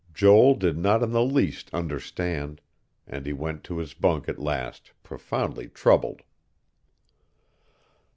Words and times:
Joel 0.15 0.55
did 0.55 0.79
not 0.79 1.03
in 1.03 1.11
the 1.11 1.23
least 1.23 1.69
understand; 1.75 2.59
and 3.05 3.23
he 3.27 3.33
went 3.33 3.63
to 3.65 3.77
his 3.77 3.93
bunk 3.93 4.27
at 4.27 4.39
last, 4.39 4.93
profoundly 5.03 5.69
troubled. 5.69 6.23